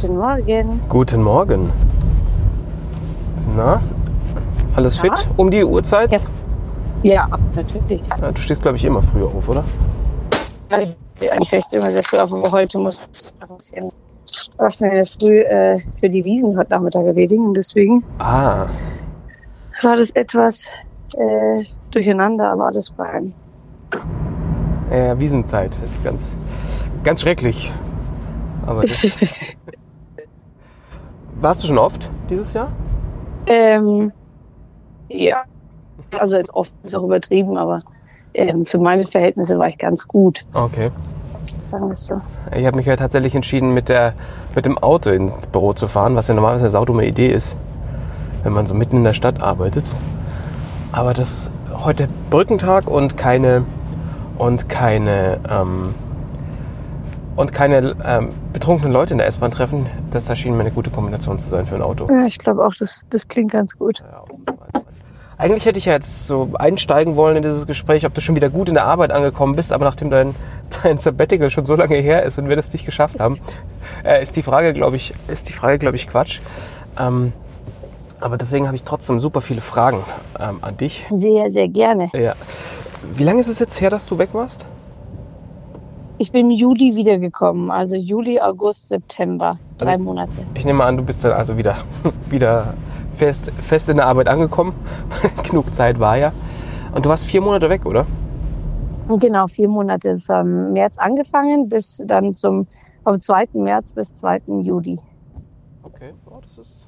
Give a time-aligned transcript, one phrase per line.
[0.00, 0.80] Guten Morgen.
[0.88, 1.72] Guten Morgen.
[3.56, 3.80] Na,
[4.76, 5.02] alles Na?
[5.16, 6.12] fit um die Uhrzeit?
[6.12, 6.20] Ja.
[7.02, 8.00] Ja, natürlich.
[8.20, 9.64] Ja, du stehst, glaube ich, immer früher auf, oder?
[10.70, 13.92] Ja, Ich bin eigentlich recht immer sehr früh auf, aber heute muss ich ein bisschen
[14.58, 17.46] was in der Früh äh, für die Wiesen heute Nachmittag erledigen.
[17.46, 18.66] Und deswegen Ah,
[19.82, 20.70] war das etwas
[21.16, 23.32] äh, durcheinander, aber alles fein.
[24.92, 26.36] ja, Wiesenzeit ist ganz,
[27.04, 27.72] ganz schrecklich.
[28.66, 28.90] Aber das
[31.40, 32.68] Warst du schon oft dieses Jahr?
[33.46, 34.12] Ähm,
[35.08, 35.44] ja,
[36.18, 37.82] also jetzt oft ist auch übertrieben, aber
[38.34, 40.90] ähm, für meine Verhältnisse war ich ganz gut, Okay.
[41.66, 42.20] sagen wir so.
[42.56, 44.14] Ich habe mich ja tatsächlich entschieden, mit, der,
[44.54, 47.56] mit dem Auto ins Büro zu fahren, was ja normalerweise eine saudumme Idee ist,
[48.42, 49.84] wenn man so mitten in der Stadt arbeitet.
[50.92, 51.50] Aber das
[51.84, 53.64] heute Brückentag und keine
[54.38, 55.94] und keine ähm,
[57.38, 61.38] und keine ähm, betrunkenen Leute in der S-Bahn treffen, das erschien mir eine gute Kombination
[61.38, 62.08] zu sein für ein Auto.
[62.10, 64.02] Ja, ich glaube auch, das, das klingt ganz gut.
[65.36, 68.50] Eigentlich hätte ich ja jetzt so einsteigen wollen in dieses Gespräch, ob du schon wieder
[68.50, 70.34] gut in der Arbeit angekommen bist, aber nachdem dein,
[70.82, 73.38] dein Sabbatical schon so lange her ist und wir das nicht geschafft haben,
[74.04, 76.40] äh, ist die Frage, glaube ich, ist die Frage, glaube ich, Quatsch.
[76.98, 77.32] Ähm,
[78.18, 80.02] aber deswegen habe ich trotzdem super viele Fragen
[80.40, 81.06] ähm, an dich.
[81.08, 82.10] Sehr, sehr gerne.
[82.14, 82.34] Ja.
[83.14, 84.66] Wie lange ist es jetzt her, dass du weg warst?
[86.20, 90.36] Ich bin im Juli wiedergekommen, also Juli, August, September, drei Also- Monate.
[90.54, 91.76] Ich nehme an, du bist dann also wieder,
[92.30, 92.74] wieder
[93.10, 94.72] fest, fest in der Arbeit angekommen.
[95.48, 96.32] Genug Zeit war ja.
[96.92, 98.04] Und du warst vier Monate weg, oder?
[99.08, 102.66] Genau, vier Monate ist am März angefangen, bis dann zum
[103.04, 103.48] vom 2.
[103.54, 104.42] März bis 2.
[104.62, 104.98] Juli.
[105.82, 106.86] Okay, ja, das ist,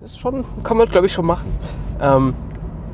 [0.00, 1.46] das ist schon, kann man glaube ich schon machen.
[2.02, 2.34] Ähm,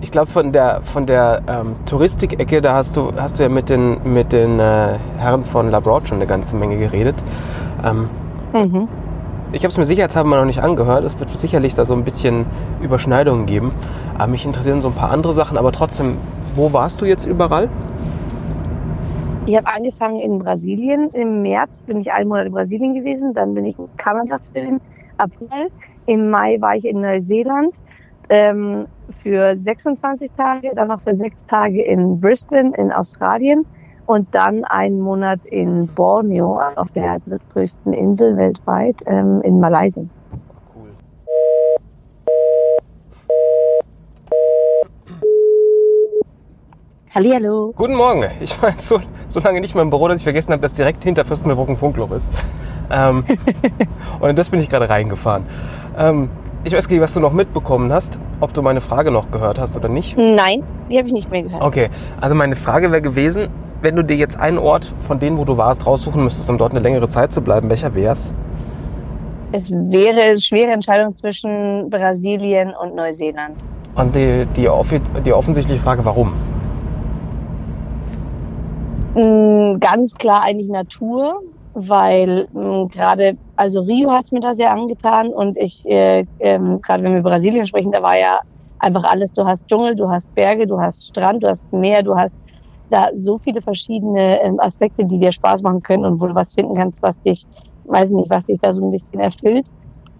[0.01, 3.69] ich glaube von der von der ähm, Touristik-Ecke, da hast du hast du ja mit
[3.71, 7.17] den mit den äh, Herren von Labroad schon eine ganze Menge geredet.
[7.85, 8.09] Ähm,
[8.53, 8.87] Mhm.
[9.51, 11.03] ich habe es mir sicherheitshalber noch nicht angehört.
[11.05, 12.47] Es wird sicherlich da so ein bisschen
[12.81, 13.73] Überschneidungen geben.
[14.17, 15.59] Aber mich interessieren so ein paar andere Sachen.
[15.59, 16.19] Aber trotzdem,
[16.55, 17.69] wo warst du jetzt überall?
[19.47, 21.11] Ich habe angefangen in Brasilien.
[21.11, 23.35] Im März bin ich einen Monat in Brasilien gewesen.
[23.35, 24.81] Dann bin ich in Kanada für den
[25.19, 25.69] April.
[26.07, 27.75] Im Mai war ich in Neuseeland
[28.29, 28.87] ähm,
[29.23, 30.71] für 26 Tage.
[30.75, 33.65] Dann noch für sechs Tage in Brisbane in Australien.
[34.07, 40.03] Und dann einen Monat in Borneo, auf der drittgrößten Insel weltweit, ähm, in Malaysia.
[40.77, 40.91] Cool.
[47.15, 47.73] Hallihallo.
[47.75, 48.25] Guten Morgen.
[48.43, 50.75] Ich war jetzt so, so lange nicht mehr im Büro, dass ich vergessen habe, dass
[50.75, 52.29] direkt hinter Fürstenberg ein Funkloch ist.
[52.91, 53.25] Ähm,
[54.21, 55.47] und in das bin ich gerade reingefahren.
[55.97, 56.29] Ähm,
[56.65, 59.59] ich weiß gar nicht, was du noch mitbekommen hast, ob du meine Frage noch gehört
[59.59, 60.17] hast oder nicht.
[60.17, 61.63] Nein, die habe ich nicht mehr gehört.
[61.63, 63.49] Okay, also meine Frage wäre gewesen,
[63.83, 66.73] wenn du dir jetzt einen Ort von denen, wo du warst, raussuchen müsstest, um dort
[66.73, 68.33] eine längere Zeit zu bleiben, welcher wär's?
[69.53, 73.57] Es wäre eine schwere Entscheidung zwischen Brasilien und Neuseeland.
[73.95, 74.69] Und die, die,
[75.25, 76.33] die offensichtliche Frage, warum?
[79.15, 81.43] Mm, Ganz klar eigentlich Natur,
[81.75, 86.81] weil mm, gerade, also Rio hat es mir da sehr angetan und ich, äh, ähm,
[86.83, 88.39] gerade wenn wir Brasilien sprechen, da war ja
[88.79, 92.17] einfach alles, du hast Dschungel, du hast Berge, du hast Strand, du hast Meer, du
[92.17, 92.35] hast
[92.91, 96.55] da so viele verschiedene ähm, Aspekte, die dir Spaß machen können und wo du was
[96.55, 97.45] finden kannst, was dich,
[97.85, 99.67] weiß nicht, was dich da so ein bisschen erfüllt.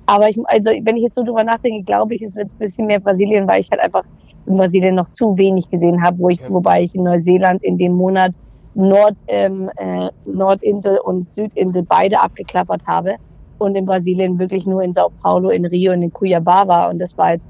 [0.07, 2.87] Aber ich, also wenn ich jetzt so drüber nachdenke, glaube ich, es wird ein bisschen
[2.87, 4.05] mehr Brasilien, weil ich halt einfach
[4.47, 7.95] in Brasilien noch zu wenig gesehen habe, wo ich, wobei ich in Neuseeland in dem
[7.95, 8.33] Monat
[8.75, 13.15] Nord, ähm, äh, Nordinsel und Südinsel beide abgeklappert habe
[13.59, 16.99] und in Brasilien wirklich nur in Sao Paulo, in Rio und in Cuiabá war und
[16.99, 17.45] das war jetzt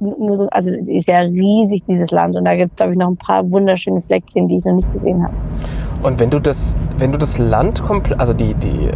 [0.00, 3.08] nur so, also ist ja riesig dieses Land und da gibt es glaube ich noch
[3.08, 5.34] ein paar wunderschöne Fleckchen, die ich noch nicht gesehen habe.
[6.02, 8.90] Und wenn du das, wenn du das Land komplett, also die, die,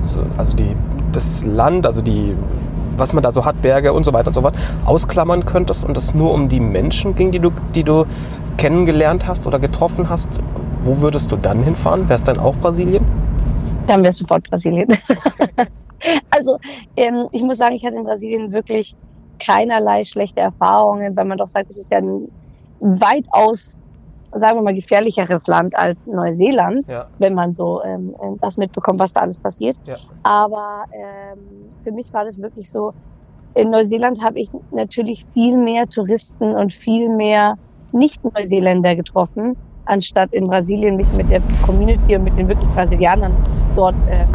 [0.00, 0.76] so, also die,
[1.12, 2.34] das Land, also die,
[2.98, 4.54] was man da so hat, Berge und so weiter und so fort,
[4.84, 8.04] ausklammern könntest und es nur um die Menschen ging, die du, die du
[8.58, 10.40] kennengelernt hast oder getroffen hast,
[10.82, 12.02] wo würdest du dann hinfahren?
[12.08, 13.04] Wäre es dann auch Brasilien?
[13.86, 14.88] Dann wäre sofort Brasilien.
[16.30, 16.58] also
[16.96, 18.94] ähm, ich muss sagen, ich hatte in Brasilien wirklich
[19.38, 22.28] keinerlei schlechte Erfahrungen, weil man doch sagt, es ist ja ein
[22.80, 23.70] weitaus,
[24.32, 27.06] sagen wir mal, gefährlicheres Land als Neuseeland, Ja.
[27.18, 29.76] wenn man so ähm, ähm, das mitbekommt, was da alles passiert.
[29.86, 29.96] Ja.
[30.22, 31.38] Aber ähm,
[31.84, 32.92] für mich war das wirklich so,
[33.54, 37.56] in Neuseeland habe ich natürlich viel mehr Touristen und viel mehr
[37.92, 39.56] Nicht-Neuseeländer getroffen,
[39.90, 43.32] anstatt in Brasilien mich mit der Community und mit den wirklich Brasilianern
[43.74, 44.28] dort ähm,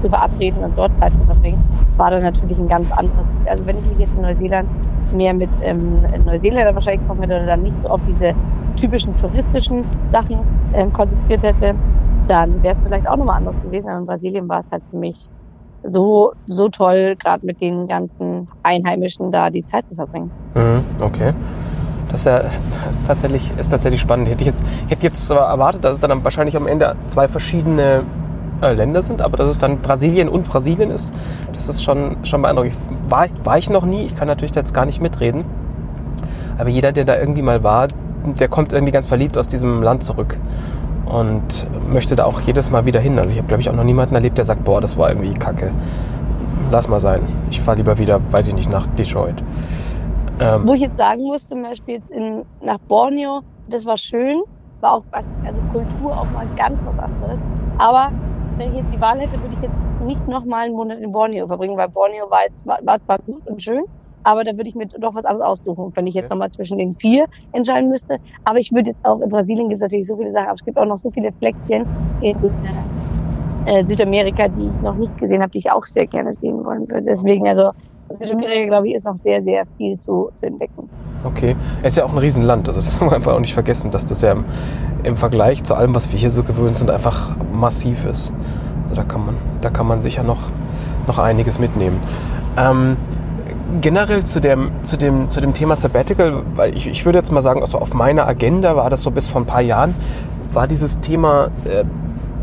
[0.00, 1.62] zu verabreden und dort Zeit zu verbringen,
[1.96, 3.26] war dann natürlich ein ganz anderes.
[3.46, 4.68] Also wenn ich mich jetzt in Neuseeland
[5.12, 8.34] mehr mit ähm, Neuseeländern wahrscheinlich getroffen hätte oder dann nicht so auf diese
[8.76, 10.38] typischen touristischen Sachen
[10.74, 11.74] ähm, konzentriert hätte,
[12.28, 13.88] dann wäre es vielleicht auch nochmal anders gewesen.
[13.88, 15.26] Aber in Brasilien war es halt für mich
[15.82, 20.30] so, so toll, gerade mit den ganzen Einheimischen da die Zeit zu verbringen.
[20.54, 21.32] Mhm, okay.
[22.10, 22.42] Das ist, ja,
[22.90, 24.28] ist, tatsächlich, ist tatsächlich spannend.
[24.28, 28.02] Hätte ich, jetzt, hätte jetzt erwartet, dass es dann wahrscheinlich am Ende zwei verschiedene
[28.62, 31.14] äh, Länder sind, aber dass es dann Brasilien und Brasilien ist,
[31.52, 32.74] das ist schon, schon beeindruckend.
[33.08, 35.44] War, war ich noch nie, ich kann natürlich jetzt gar nicht mitreden.
[36.58, 37.88] Aber jeder, der da irgendwie mal war,
[38.24, 40.38] der kommt irgendwie ganz verliebt aus diesem Land zurück
[41.06, 43.18] und möchte da auch jedes Mal wieder hin.
[43.18, 45.34] Also ich habe, glaube ich, auch noch niemanden erlebt, der sagt, boah, das war irgendwie
[45.34, 45.70] kacke.
[46.70, 47.20] Lass mal sein.
[47.50, 49.42] Ich fahre lieber wieder, weiß ich nicht, nach Detroit.
[50.40, 54.42] Ähm, Wo ich jetzt sagen muss, zum Beispiel in, nach Borneo, das war schön,
[54.80, 55.04] war auch
[55.42, 57.40] also Kultur auch mal ganz was anderes.
[57.76, 58.10] Aber
[58.56, 61.46] wenn ich jetzt die Wahl hätte, würde ich jetzt nicht nochmal einen Monat in Borneo
[61.46, 63.84] verbringen, weil Borneo war, jetzt, war, war zwar gut und schön,
[64.22, 66.96] aber da würde ich mir doch was anderes aussuchen, wenn ich jetzt nochmal zwischen den
[66.96, 68.18] vier entscheiden müsste.
[68.44, 70.64] Aber ich würde jetzt auch, in Brasilien gibt es natürlich so viele Sachen, aber es
[70.64, 71.86] gibt auch noch so viele Fleckchen
[72.18, 72.34] in
[73.64, 76.88] äh, Südamerika, die ich noch nicht gesehen habe, die ich auch sehr gerne sehen wollen
[76.88, 77.04] würde.
[77.06, 77.70] Deswegen, also
[78.20, 80.88] Südamerika, glaube ich, ist noch sehr, sehr viel zu, zu entdecken.
[81.24, 81.56] Okay.
[81.82, 82.68] Es ist ja auch ein Riesenland.
[82.68, 84.44] Also das darf man einfach auch nicht vergessen, dass das ja im,
[85.04, 88.32] im, Vergleich zu allem, was wir hier so gewöhnt sind, einfach massiv ist.
[88.84, 90.38] Also da kann man, da kann man sicher noch,
[91.06, 92.00] noch einiges mitnehmen.
[92.56, 92.96] Ähm,
[93.80, 97.42] generell zu dem, zu, dem, zu dem Thema Sabbatical, weil ich, ich würde jetzt mal
[97.42, 99.94] sagen, also auf meiner Agenda war das so bis vor ein paar Jahren,
[100.52, 101.84] war dieses Thema, äh,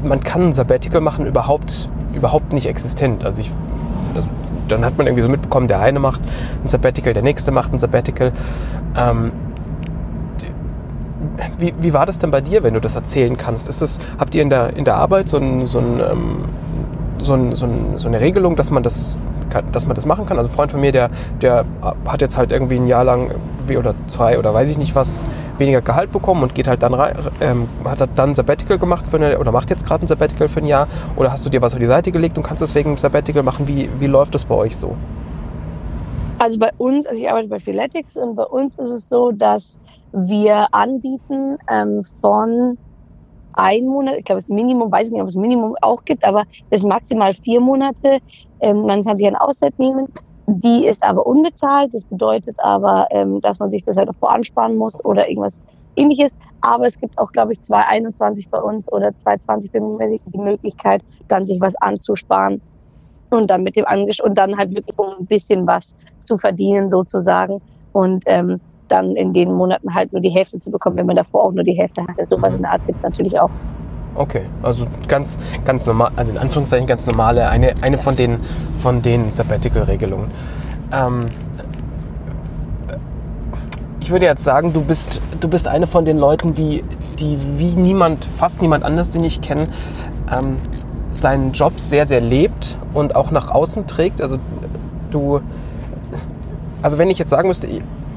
[0.04, 3.26] man kann ein Sabbatical machen, überhaupt, überhaupt nicht existent.
[3.26, 3.52] Also ich,
[4.68, 6.22] dann hat man irgendwie so mitbekommen, der eine macht
[6.64, 8.32] ein Sabbatical, der nächste macht ein Sabbatical.
[8.98, 9.32] Ähm,
[11.58, 13.68] wie, wie war das denn bei dir, wenn du das erzählen kannst?
[13.70, 16.38] Ist das, habt ihr in der, in der Arbeit so, ein, so, ein, ähm,
[17.20, 19.18] so, ein, so, ein, so eine Regelung, dass man das
[19.72, 20.38] dass man das machen kann.
[20.38, 21.10] Also ein Freund von mir, der,
[21.42, 21.66] der
[22.06, 23.36] hat jetzt halt irgendwie ein Jahr lang
[23.78, 25.26] oder zwei oder weiß ich nicht was
[25.58, 26.94] weniger Gehalt bekommen und geht halt dann
[27.42, 30.66] ähm, hat dann Sabbatical gemacht für eine, oder macht jetzt gerade ein Sabbatical für ein
[30.66, 33.68] Jahr oder hast du dir was auf die Seite gelegt und kannst deswegen Sabbatical machen?
[33.68, 34.96] Wie, wie läuft das bei euch so?
[36.38, 39.80] Also bei uns, also ich arbeite bei Philetics und bei uns ist es so, dass
[40.12, 42.78] wir anbieten ähm, von
[43.58, 46.44] ein Monat, ich glaube das Minimum, weiß ich nicht, ob es Minimum auch gibt, aber
[46.70, 48.20] das maximal vier Monate
[48.62, 50.08] ähm, man kann sich eine Auszeit nehmen.
[50.48, 51.94] Die ist aber unbezahlt.
[51.94, 55.54] Das bedeutet aber, ähm, dass man sich das halt davor ansparen muss oder irgendwas
[55.96, 56.32] ähnliches.
[56.62, 61.60] Aber es gibt auch, glaube ich, 221 bei uns oder 220 die Möglichkeit, dann sich
[61.62, 62.62] was anzusparen
[63.30, 66.90] und dann mit dem Angesch und dann halt wirklich um ein bisschen was zu verdienen
[66.90, 67.62] sozusagen
[67.92, 71.44] und ähm, dann in den Monaten halt nur die Hälfte zu bekommen, wenn man davor
[71.44, 72.26] auch nur die Hälfte hatte.
[72.30, 73.50] Sowas in der Art gibt es natürlich auch.
[74.16, 78.40] Okay, also ganz, ganz normal, also in Anführungszeichen ganz normale, eine, eine von den,
[78.78, 80.32] von den Sabbatical-Regelungen.
[80.92, 81.26] Ähm,
[84.00, 86.84] ich würde jetzt sagen, du bist, du bist eine von den Leuten, die,
[87.20, 89.68] die wie niemand, fast niemand anders, den ich kenne,
[90.32, 90.58] ähm,
[91.12, 94.22] seinen Job sehr, sehr lebt und auch nach außen trägt.
[94.22, 94.38] Also
[95.12, 95.42] du,
[96.82, 97.68] also wenn ich jetzt sagen müsste,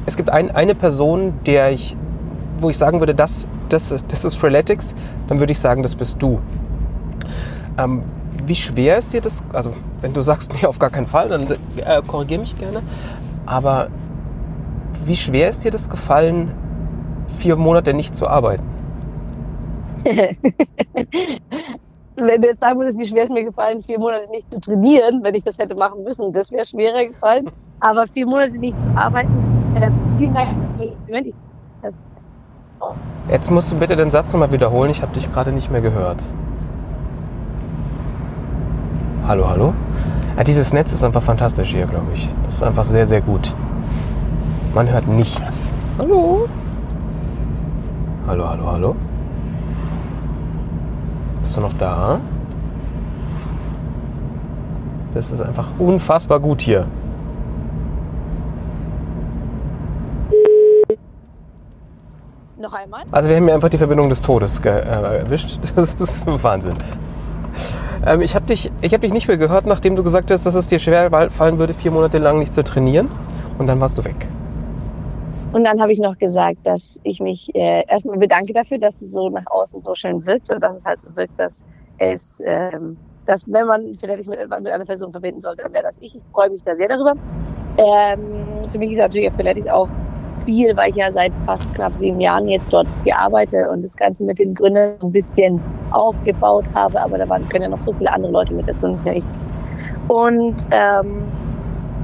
[0.08, 1.96] es gibt ein, eine Person, der ich,
[2.58, 4.96] wo ich sagen würde, das das ist, das ist Freeletics,
[5.26, 6.40] dann würde ich sagen, das bist du.
[7.78, 8.02] Ähm,
[8.46, 9.42] wie schwer ist dir das?
[9.52, 11.46] Also, wenn du sagst, nee, auf gar keinen Fall, dann
[11.84, 12.82] äh, korrigiere mich gerne.
[13.46, 13.88] Aber
[15.04, 16.52] wie schwer ist dir das gefallen,
[17.38, 18.64] vier Monate nicht zu arbeiten?
[20.04, 20.36] wenn
[22.42, 25.34] du jetzt sagen würdest, wie schwer es mir gefallen, vier Monate nicht zu trainieren, wenn
[25.34, 27.50] ich das hätte machen müssen, das wäre schwerer gefallen.
[27.80, 29.57] Aber vier Monate nicht zu arbeiten,
[33.28, 34.90] Jetzt musst du bitte den Satz nochmal wiederholen.
[34.90, 36.22] Ich habe dich gerade nicht mehr gehört.
[39.26, 39.74] Hallo, hallo?
[40.36, 42.32] Ja, dieses Netz ist einfach fantastisch hier, glaube ich.
[42.44, 43.54] Das ist einfach sehr, sehr gut.
[44.74, 45.74] Man hört nichts.
[45.98, 46.48] Hallo?
[48.26, 48.96] Hallo, hallo, hallo?
[51.42, 52.20] Bist du noch da?
[55.14, 56.86] Das ist einfach unfassbar gut hier.
[62.58, 63.04] Noch einmal?
[63.12, 65.58] Also wir haben mir einfach die Verbindung des Todes äh, erwischt.
[65.76, 66.74] Das ist Wahnsinn.
[68.04, 70.66] Ähm, ich habe dich, hab dich nicht mehr gehört, nachdem du gesagt hast, dass es
[70.66, 73.08] dir schwer fallen würde, vier Monate lang nicht zu trainieren.
[73.58, 74.28] Und dann warst du weg.
[75.52, 79.12] Und dann habe ich noch gesagt, dass ich mich äh, erstmal bedanke dafür, dass es
[79.12, 81.64] so nach außen so schön wirkt und dass es halt so wirkt, dass
[81.98, 82.96] es, ähm,
[83.26, 86.16] dass wenn man vielleicht mit, mit einer Person verbinden sollte, dann wäre das ich.
[86.16, 87.14] Ich freue mich da sehr darüber.
[87.78, 89.88] Ähm, für mich ist natürlich vielleicht auch
[90.48, 94.24] viel, weil ich ja seit fast knapp sieben Jahren jetzt dort gearbeitet und das Ganze
[94.24, 98.10] mit den Gründern ein bisschen aufgebaut habe, aber da waren, können ja noch so viele
[98.10, 99.28] andere Leute mit dazu, nicht.
[100.08, 101.22] Und ähm,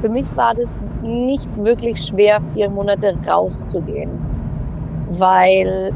[0.02, 0.68] für mich war das
[1.00, 4.10] nicht wirklich schwer, vier Monate rauszugehen,
[5.12, 5.90] weil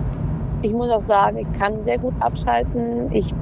[0.62, 3.12] ich muss auch sagen, ich kann sehr gut abschalten.
[3.12, 3.34] Ich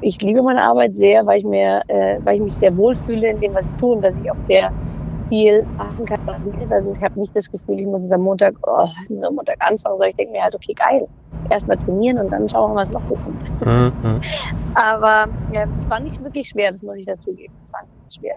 [0.00, 3.40] ich liebe meine Arbeit sehr, weil ich mir, äh, weil ich mich sehr wohlfühle in
[3.40, 4.70] dem, was ich tue und dass ich auch sehr
[5.28, 6.72] viel machen kann, was nicht ist.
[6.72, 8.86] Also ich habe nicht das Gefühl, ich muss jetzt am Montag, oh,
[9.26, 11.06] am Montag anfangen, sondern ich denke mir halt, okay, geil,
[11.50, 13.66] erstmal trainieren und dann schauen wir mal, was noch kommt.
[13.66, 14.20] Mhm.
[14.74, 17.54] Aber ja, es war nicht wirklich schwer, das muss ich dazugeben.
[17.64, 18.36] Es war nicht schwer.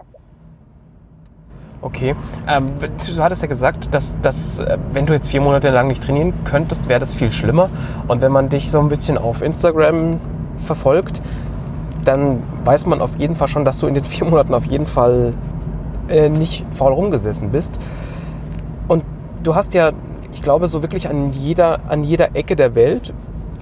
[1.82, 2.14] Okay.
[2.46, 6.04] Ähm, du hattest ja gesagt, dass, dass äh, wenn du jetzt vier Monate lang nicht
[6.04, 7.70] trainieren könntest, wäre das viel schlimmer.
[8.06, 10.20] Und wenn man dich so ein bisschen auf Instagram
[10.56, 11.20] verfolgt,
[12.04, 14.86] dann weiß man auf jeden Fall schon, dass du in den vier Monaten auf jeden
[14.86, 15.34] Fall
[16.08, 17.78] äh, nicht faul rumgesessen bist.
[18.88, 19.04] Und
[19.42, 19.92] du hast ja,
[20.32, 23.12] ich glaube, so wirklich an jeder, an jeder Ecke der Welt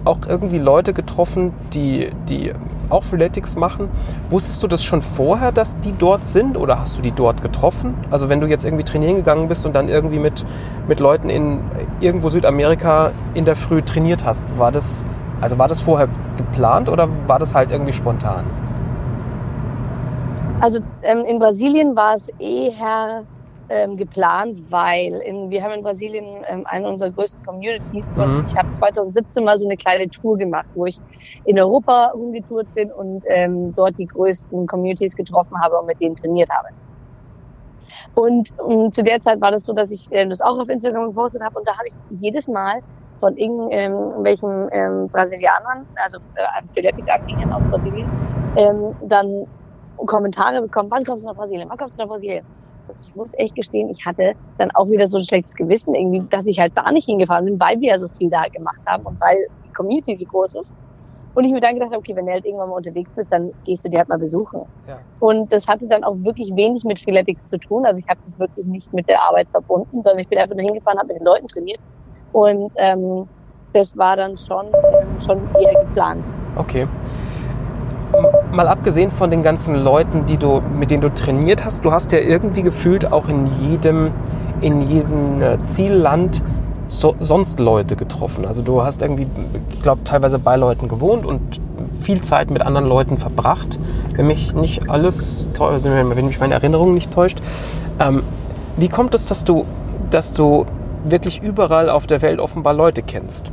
[0.05, 2.53] auch irgendwie Leute getroffen, die, die
[2.89, 3.89] auch Freeletics machen.
[4.31, 7.95] Wusstest du das schon vorher, dass die dort sind oder hast du die dort getroffen?
[8.11, 10.45] Also wenn du jetzt irgendwie trainieren gegangen bist und dann irgendwie mit,
[10.89, 11.61] mit Leuten in
[12.01, 15.05] irgendwo Südamerika in der Früh trainiert hast, war das,
[15.41, 18.45] also war das vorher geplant oder war das halt irgendwie spontan?
[20.61, 23.25] Also ähm, in Brasilien war es eher
[23.71, 28.23] ähm, geplant, weil in, wir haben in Brasilien ähm, eine unserer größten Communities mhm.
[28.23, 30.99] und ich habe 2017 mal so eine kleine Tour gemacht, wo ich
[31.45, 36.17] in Europa rumgetourt bin und ähm, dort die größten Communities getroffen habe und mit denen
[36.17, 36.69] trainiert habe.
[38.15, 41.09] Und, und zu der Zeit war das so, dass ich äh, das auch auf Instagram
[41.09, 42.81] gepostet habe und da habe ich jedes Mal
[43.21, 48.09] von irgendwelchen ähm, Brasilianern, also äh, Philetics-Anhängern aus Brasilien,
[48.57, 49.47] ähm, dann
[50.07, 52.45] Kommentare bekommen, wann kommst du nach Brasilien, wann kommst du nach Brasilien?
[53.03, 56.47] ich muss echt gestehen, ich hatte dann auch wieder so ein schlechtes Gewissen irgendwie, dass
[56.47, 59.21] ich halt da nicht hingefahren bin, weil wir ja so viel da gemacht haben und
[59.21, 60.75] weil die Community so groß ist.
[61.35, 63.53] Und ich mir dann gedacht habe, okay, wenn du halt irgendwann mal unterwegs bist, dann
[63.65, 64.63] gehst du die halt mal besuchen.
[64.89, 64.99] Ja.
[65.21, 67.87] Und das hatte dann auch wirklich wenig mit Freeletics zu tun.
[67.87, 70.65] Also ich habe das wirklich nicht mit der Arbeit verbunden, sondern ich bin einfach nur
[70.65, 71.79] hingefahren, habe mit den Leuten trainiert.
[72.33, 73.29] Und ähm,
[73.73, 74.67] das war dann schon,
[75.25, 76.25] schon eher geplant.
[76.57, 76.89] Okay
[78.53, 82.13] mal abgesehen von den ganzen Leuten, die du, mit denen du trainiert hast, du hast
[82.13, 84.11] ja irgendwie gefühlt auch in jedem,
[84.61, 86.43] in jedem äh, Zielland
[86.89, 88.45] so, sonst Leute getroffen.
[88.45, 89.27] Also du hast irgendwie,
[89.71, 91.61] ich glaube, teilweise bei Leuten gewohnt und
[92.01, 93.79] viel Zeit mit anderen Leuten verbracht.
[94.17, 97.41] Wenn mich nicht alles, also wenn mich meine Erinnerung nicht täuscht.
[98.01, 98.23] Ähm,
[98.77, 99.65] wie kommt es, dass du,
[100.11, 100.67] dass du
[101.05, 103.51] wirklich überall auf der Welt offenbar Leute kennst?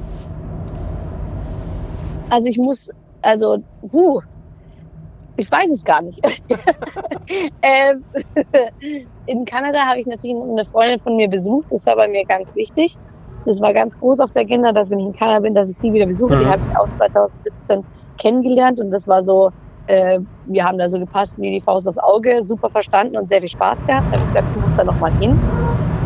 [2.30, 2.90] Also ich muss,
[3.22, 3.58] also,
[3.90, 4.22] puh,
[5.38, 6.20] ich weiß es gar nicht.
[7.62, 8.04] ähm,
[9.28, 11.68] in Kanada habe ich natürlich eine Freundin von mir besucht.
[11.70, 12.96] Das war bei mir ganz wichtig.
[13.46, 15.78] Das war ganz groß auf der Agenda, dass wenn ich in Kanada bin, dass ich
[15.78, 16.36] sie wieder besuche.
[16.36, 16.40] Mhm.
[16.40, 17.84] Die habe ich auch 2017
[18.18, 19.52] kennengelernt und das war so,
[19.86, 23.40] äh, wir haben da so gepasst wie die Faust aufs Auge, super verstanden und sehr
[23.40, 24.06] viel Spaß gehabt.
[24.12, 25.40] Da habe ich gesagt, ich muss da nochmal hin.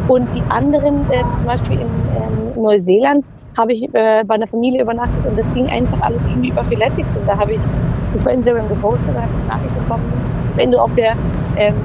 [0.08, 3.26] Und die anderen, äh, zum Beispiel in ähm, Neuseeland,
[3.58, 7.10] habe ich äh, bei einer Familie übernachtet und das ging einfach alles irgendwie über Philetics
[7.16, 7.62] und da habe ich
[8.14, 10.14] das bei Instagram gepostet und habe eine Nachricht bekommen,
[10.56, 11.16] wenn du auf der
[11.58, 11.76] ähm,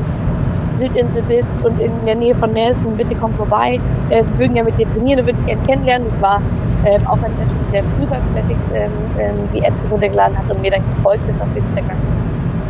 [0.76, 3.80] Südinsel bist und in der Nähe von Nelson, bitte komm vorbei.
[4.10, 6.08] Äh, wir würden ja mit dir trainieren, du würdest gerne kennenlernen.
[6.10, 6.42] Das war
[6.84, 10.70] äh, auch ein Mensch, der früher Athletics ähm, ähm, die Apps runtergeladen hat und mir
[10.70, 11.96] dann gefolgt ist auf Instagram.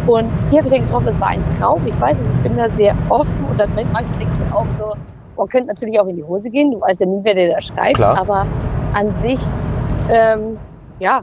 [0.06, 1.82] Und hier habe ich dann getroffen, das war ein Traum.
[1.86, 4.94] Ich weiß nicht, ich bin da sehr offen und dann manchmal denke ich auch so,
[5.36, 7.60] man könnte natürlich auch in die Hose gehen, du weißt ja nie, wer dir da
[7.60, 8.18] schreibt, Klar.
[8.18, 8.46] aber
[8.96, 9.40] an sich,
[10.10, 10.58] ähm,
[10.98, 11.20] ja,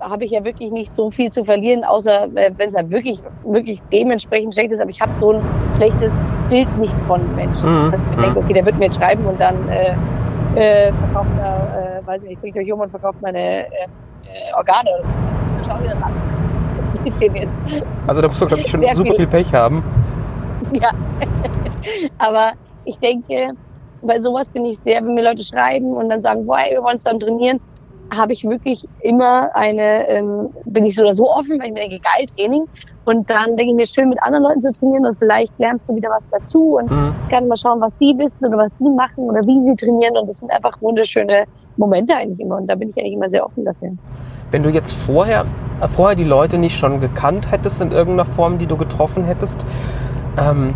[0.00, 3.20] habe ich ja wirklich nicht so viel zu verlieren, außer äh, wenn es halt wirklich,
[3.44, 4.80] wirklich dementsprechend schlecht ist.
[4.80, 5.42] Aber ich habe so ein
[5.76, 6.12] schlechtes
[6.48, 7.86] Bild nicht von Menschen.
[7.86, 7.92] Mhm.
[7.92, 8.44] Dass ich mir denke, mhm.
[8.44, 9.94] okay, der wird mir jetzt schreiben und dann äh,
[10.56, 14.90] äh, verkauft er, äh, weiß nicht, bringt euch um und verkauft meine äh, äh Organe.
[15.66, 16.12] Schau mir das an.
[18.06, 19.16] Also da musst du, glaube ich, schon super viel.
[19.16, 19.82] viel Pech haben.
[20.72, 20.90] Ja,
[22.18, 22.52] aber
[22.86, 23.50] ich denke,
[24.06, 27.00] bei sowas bin ich sehr, wenn mir Leute schreiben und dann sagen, boah, wir wollen
[27.00, 27.60] zusammen trainieren,
[28.14, 31.80] habe ich wirklich immer eine, ähm, bin ich so oder so offen, weil ich mir
[31.80, 32.64] denke, geil, Training.
[33.04, 35.94] Und dann denke ich mir, schön mit anderen Leuten zu trainieren und vielleicht lernst du
[35.94, 37.14] wieder was dazu und mhm.
[37.30, 40.16] kann mal schauen, was die wissen oder was die machen oder wie sie trainieren.
[40.16, 41.44] Und das sind einfach wunderschöne
[41.76, 42.56] Momente eigentlich immer.
[42.56, 43.90] Und da bin ich eigentlich immer sehr offen dafür.
[44.50, 45.44] Wenn du jetzt vorher,
[45.80, 49.66] äh, vorher die Leute nicht schon gekannt hättest in irgendeiner Form, die du getroffen hättest,
[50.38, 50.68] ähm,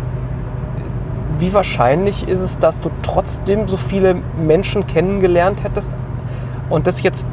[1.39, 5.91] wie wahrscheinlich ist es, dass du trotzdem so viele Menschen kennengelernt hättest
[6.69, 7.25] und das jetzt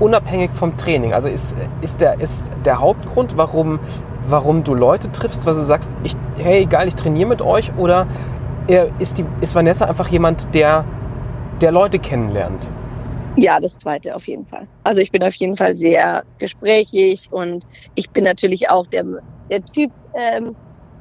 [0.00, 1.12] unabhängig vom Training?
[1.12, 3.80] Also ist, ist, der, ist der Hauptgrund, warum,
[4.28, 8.06] warum du Leute triffst, weil du sagst, ich, hey, egal, ich trainiere mit euch oder
[8.98, 10.84] ist, die, ist Vanessa einfach jemand, der,
[11.60, 12.70] der Leute kennenlernt?
[13.36, 14.66] Ja, das zweite auf jeden Fall.
[14.84, 19.04] Also ich bin auf jeden Fall sehr gesprächig und ich bin natürlich auch der,
[19.50, 20.54] der Typ, ähm,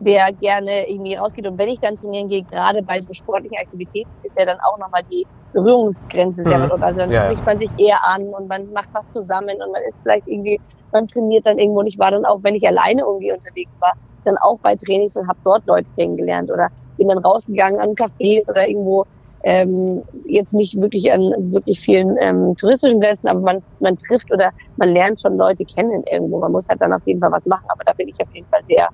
[0.04, 1.48] der gerne irgendwie rausgeht.
[1.48, 4.78] Und wenn ich dann trainieren gehe, gerade bei so sportlichen Aktivitäten, ist ja dann auch
[4.78, 6.72] nochmal die Berührungsgrenze sehr mhm.
[6.82, 9.82] Also dann ja, spricht man sich eher an und man macht was zusammen und man
[9.88, 10.60] ist vielleicht irgendwie
[10.94, 13.94] man trainiert dann irgendwo und ich war dann auch, wenn ich alleine irgendwie unterwegs war,
[14.24, 18.48] dann auch bei Trainings und habe dort Leute kennengelernt oder bin dann rausgegangen an Cafés
[18.50, 19.04] oder irgendwo
[19.44, 24.52] ähm, jetzt nicht wirklich an wirklich vielen ähm, touristischen Plätzen, aber man, man trifft oder
[24.78, 26.40] man lernt schon Leute kennen irgendwo.
[26.40, 28.48] Man muss halt dann auf jeden Fall was machen, aber da bin ich auf jeden
[28.48, 28.88] Fall sehr,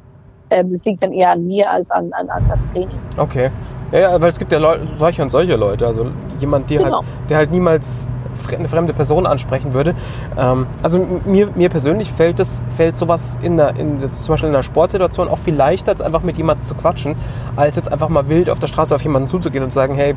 [0.52, 2.98] ähm, das liegt dann eher an mir als an, an, an das Training.
[3.18, 3.50] Okay.
[3.92, 5.88] Ja, ja, weil es gibt ja Leu solche und solche Leute.
[5.88, 6.08] Also
[6.40, 6.98] jemand, der, Genau.
[6.98, 8.08] halt, der halt niemals
[8.56, 9.96] eine fremde Person ansprechen würde.
[10.38, 14.56] Ähm, also mir, mir persönlich fällt das, fällt sowas in der, in, zum Beispiel in
[14.56, 17.16] einer Sportsituation auch viel leichter, als einfach mit jemandem zu quatschen,
[17.56, 20.16] als jetzt einfach mal wild auf der Straße auf jemanden zuzugehen und sagen, hey,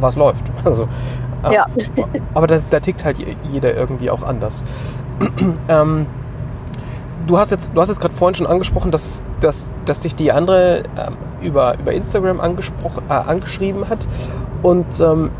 [0.00, 0.44] was läuft?
[0.64, 0.88] Also,
[1.48, 1.66] äh, Ja.
[2.34, 4.64] aber da, da tickt halt je- jeder irgendwie auch anders.
[5.68, 6.06] ähm,
[7.28, 10.32] du hast jetzt, du hast jetzt gerade vorhin schon angesprochen, dass, dass, dass dich die
[10.32, 14.08] andere ähm, über, über Instagram angesprochen, äh, angeschrieben hat.
[14.62, 15.30] Und ähm,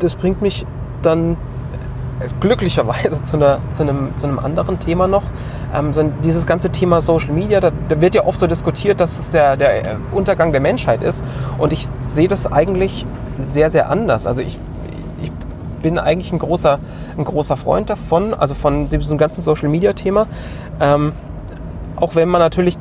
[0.00, 0.66] das bringt mich
[1.02, 5.24] dann äh, glücklicherweise zu, einer, zu, einem, zu einem anderen Thema noch.
[5.72, 9.18] Ähm, so dieses ganze Thema Social Media, da, da wird ja oft so diskutiert, dass
[9.18, 11.24] es der, der äh, Untergang der Menschheit ist.
[11.58, 13.06] Und ich sehe das eigentlich
[13.40, 14.26] sehr, sehr anders.
[14.26, 14.58] Also ich
[15.82, 16.78] bin eigentlich ein großer,
[17.16, 20.26] ein großer Freund davon, also von diesem ganzen Social Media Thema.
[20.80, 21.12] Ähm,
[21.96, 22.78] auch wenn man natürlich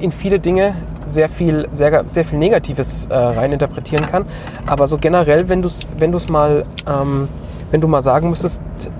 [0.00, 0.74] in viele Dinge
[1.04, 4.26] sehr viel, sehr, sehr viel Negatives äh, reininterpretieren kann.
[4.66, 7.28] Aber so generell, wenn du es wenn mal, ähm,
[7.70, 8.90] wenn du mal sagen müsstest, äh,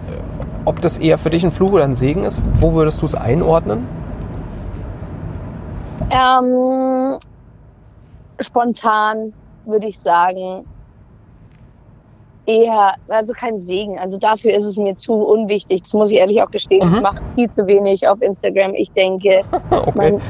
[0.64, 3.14] ob das eher für dich ein Fluch oder ein Segen ist, wo würdest du es
[3.14, 3.86] einordnen?
[6.10, 7.18] Ähm,
[8.40, 9.32] spontan
[9.64, 10.64] würde ich sagen,
[12.46, 13.98] eher, also kein Segen.
[13.98, 15.82] Also dafür ist es mir zu unwichtig.
[15.82, 16.88] Das muss ich ehrlich auch gestehen.
[16.88, 16.94] Mhm.
[16.96, 18.74] Ich mache viel zu wenig auf Instagram.
[18.74, 19.92] Ich denke, Okay.
[19.94, 20.20] mein,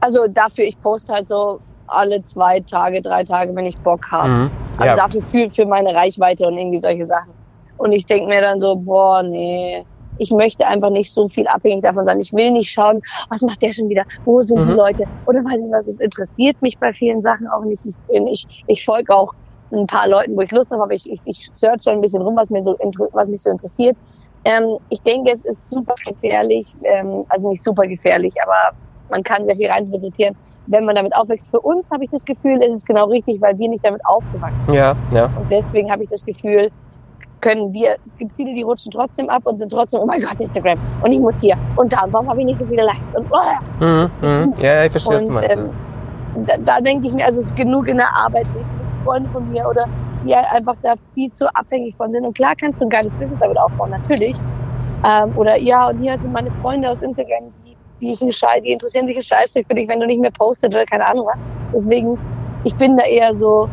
[0.00, 4.28] also dafür, ich poste halt so alle zwei Tage, drei Tage, wenn ich Bock habe.
[4.28, 4.50] Mhm.
[4.76, 7.32] Also Ja, dafür für, für meine Reichweite und irgendwie solche Sachen.
[7.78, 9.84] Und ich denke mir dann so, boah, nee,
[10.18, 12.18] ich möchte einfach nicht so viel abhängig davon sein.
[12.20, 13.00] Ich will nicht schauen,
[13.30, 14.02] was macht der schon wieder?
[14.24, 14.66] Wo sind Mhm.
[14.70, 15.04] die Leute?
[15.26, 17.80] Oder was, es interessiert mich bei vielen Sachen auch nicht.
[17.84, 19.32] Ich, bin, ich, ich folge auch
[19.72, 22.22] ein paar Leuten, wo ich Lust habe, aber ich, ich, ich search schon ein bisschen
[22.22, 22.76] rum, was, mir so,
[23.12, 23.96] was mich so interessiert.
[24.44, 28.76] Ähm, ich denke, es ist super gefährlich, ähm, also nicht super gefährlich, aber
[29.10, 31.50] man kann sehr viel reininterpretieren, wenn man damit aufwächst.
[31.50, 34.72] Für uns habe ich das Gefühl, ist es genau richtig, weil wir nicht damit aufgewachsen
[34.72, 35.24] ja, ja.
[35.24, 36.70] und deswegen habe ich das Gefühl,
[37.40, 40.40] können wir, es gibt viele, die rutschen trotzdem ab und sind trotzdem, oh mein Gott,
[40.40, 40.78] Instagram.
[41.02, 43.00] Und ich muss hier und da, und warum habe ich nicht so viele Likes?
[43.14, 43.84] Und, oh.
[43.84, 44.10] Mhm.
[44.20, 44.54] Mhm.
[44.58, 45.50] Ja, ich verstehe, was du und meinst.
[45.50, 45.70] ähm,
[46.46, 48.64] da, da denke ich mir, also es ist genug in der Arbeit, mit
[49.08, 49.86] Freunden von mir oder
[50.24, 52.26] die halt einfach da viel zu abhängig von sind.
[52.26, 54.36] Und klar kannst du ein geiles Business damit aufbauen, natürlich.
[55.04, 58.62] Ähm, oder ja, und hier sind meine Freunde aus Instagram, die, die, ich einen Scheiß,
[58.62, 61.28] die interessieren sich Scheißzeug für dich, wenn du nicht mehr postet oder keine Ahnung.
[61.72, 62.18] Deswegen,
[62.64, 63.68] ich bin da eher so,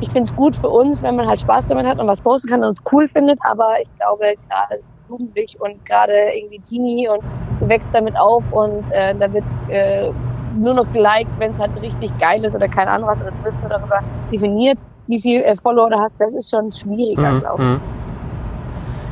[0.00, 2.50] ich finde es gut für uns, wenn man halt Spaß damit hat und was posten
[2.50, 7.22] kann und es cool findet, aber ich glaube, gerade jugendlich und gerade irgendwie Teenie und
[7.60, 10.10] du wächst damit auf und äh, da wird äh,
[10.52, 13.42] nur noch geliked, wenn es halt richtig geil ist oder keine Ahnung was, oder du
[13.44, 17.40] wirst nur darüber definiert, wie viel äh, Follower du hast, das ist schon schwieriger, Mhm.
[17.40, 17.68] glaube ich.
[17.68, 17.82] Mhm.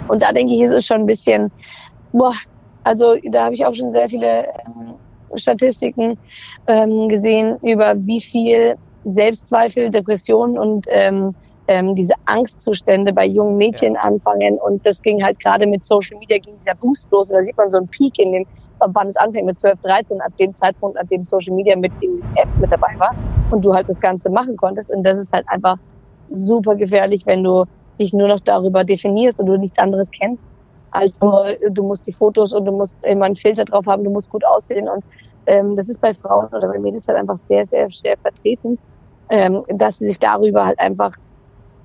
[0.09, 1.53] Und da denke ich, es ist schon ein bisschen,
[2.13, 2.33] boah,
[2.85, 4.95] also da habe ich auch schon sehr viele ähm,
[5.35, 6.19] Statistiken
[6.67, 8.75] ähm, gesehen über wie viel
[9.05, 11.35] Selbstzweifel, Depressionen und ähm,
[11.69, 14.59] ähm, diese Angstzustände bei jungen Mädchen anfangen.
[14.59, 17.31] Und das ging halt gerade mit Social Media, ging dieser Boost los.
[17.31, 18.45] Und da sieht man so einen Peak in dem,
[18.89, 22.21] wann es anfängt mit 12, 13, ab dem Zeitpunkt, ab dem Social Media mit in
[22.37, 23.15] App mit dabei war
[23.51, 24.91] und du halt das Ganze machen konntest.
[24.91, 25.77] Und das ist halt einfach
[26.31, 27.65] super gefährlich, wenn du
[27.99, 30.47] dich nur noch darüber definierst und du nichts anderes kennst.
[30.93, 34.11] als nur, du musst die Fotos und du musst immer einen Filter drauf haben, du
[34.11, 34.89] musst gut aussehen.
[34.89, 35.05] Und
[35.47, 38.79] ähm, das ist bei Frauen oder bei Mädels halt einfach sehr, sehr, sehr vertreten,
[39.29, 41.13] ähm, dass sie sich darüber halt einfach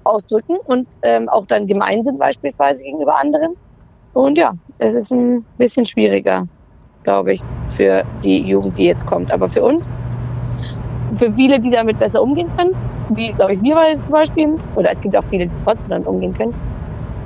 [0.03, 3.55] ausdrücken und ähm, auch dann gemein sind beispielsweise gegenüber anderen.
[4.13, 6.47] Und ja, es ist ein bisschen schwieriger,
[7.05, 9.31] glaube ich, für die Jugend, die jetzt kommt.
[9.31, 9.91] Aber für uns,
[11.17, 12.75] für viele, die damit besser umgehen können,
[13.09, 16.33] wie, glaube ich, wir zum Beispiel, oder es gibt auch viele, die trotzdem damit umgehen
[16.33, 16.53] können,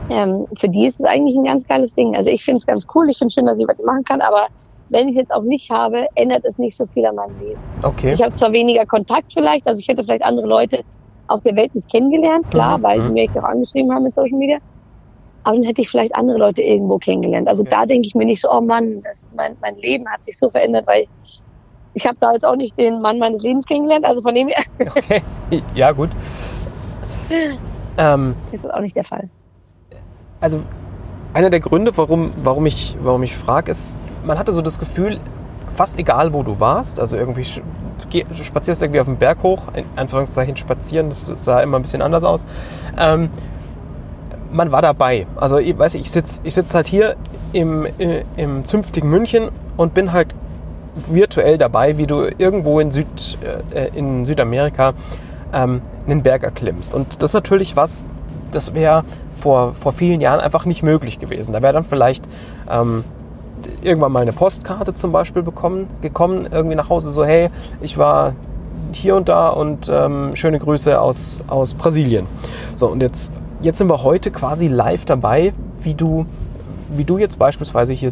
[0.10, 2.16] ähm, für die ist es eigentlich ein ganz geiles Ding.
[2.16, 4.48] Also ich finde es ganz cool, ich finde schön, dass ich was machen kann, aber
[4.90, 7.60] wenn ich es jetzt auch nicht habe, ändert es nicht so viel an meinem Leben.
[7.84, 8.12] Okay.
[8.14, 10.82] Ich habe zwar weniger Kontakt vielleicht, also ich hätte vielleicht andere Leute
[11.28, 13.08] auf der Welt nicht kennengelernt, klar, Mhm, weil mhm.
[13.08, 14.58] sie mich auch angeschrieben haben mit Social Media.
[15.44, 17.48] Aber dann hätte ich vielleicht andere Leute irgendwo kennengelernt.
[17.48, 17.70] Also Ja.
[17.70, 20.50] da denke ich mir nicht so, oh Mann, das, mein, mein Leben hat sich so
[20.50, 21.06] verändert, weil
[21.94, 24.06] ich habe da jetzt auch nicht den Mann meines Lebens kennengelernt.
[24.06, 24.64] Also von dem her
[24.96, 25.22] Okay.
[25.74, 26.10] Ja, gut.
[27.98, 29.30] Ähm, ist das auch nicht der Fall.
[30.40, 30.62] also
[31.34, 35.20] einer der Gründe, warum, warum ich, warum ich frage, ist, man hatte so das Gefühl,
[35.74, 37.46] fast egal wo du warst, also irgendwie
[38.10, 42.02] du spazierst irgendwie auf den Berg hoch, in Anführungszeichen spazieren, das sah immer ein bisschen
[42.02, 42.46] anders aus.
[42.98, 43.30] Ähm,
[44.52, 45.28] man war dabei.
[45.36, 47.16] Also ich weiß, ich sitze ich sitz halt hier
[47.54, 50.36] im, äh, im zünftigen München und bin halt
[51.08, 53.38] virtuell dabei, wie du irgendwo in, Süd,
[53.74, 54.94] äh, in Südamerika
[55.54, 56.94] ähm, einen Berg erklimmst.
[56.94, 58.06] Und das ist natürlich was,
[58.52, 61.54] das wäre vor, vor vielen Jahren einfach nicht möglich gewesen.
[61.54, 62.28] Da wäre dann vielleicht
[62.70, 63.04] ähm,
[63.82, 67.50] irgendwann mal eine Postkarte zum Beispiel bekommen, gekommen, irgendwie nach Hause, so hey,
[67.82, 68.34] ich war
[68.94, 72.28] hier und da und ähm, schöne Grüße aus, aus Brasilien.
[72.76, 73.32] So, und jetzt,
[73.62, 76.26] jetzt sind wir heute quasi live dabei, wie du,
[76.96, 78.12] wie du jetzt beispielsweise hier